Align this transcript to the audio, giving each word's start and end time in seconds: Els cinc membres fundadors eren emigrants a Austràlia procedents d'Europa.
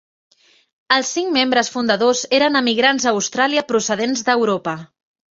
Els 0.93 1.09
cinc 1.17 1.27
membres 1.35 1.67
fundadors 1.73 2.21
eren 2.37 2.59
emigrants 2.61 3.05
a 3.05 3.13
Austràlia 3.17 3.65
procedents 3.73 4.25
d'Europa. 4.31 4.75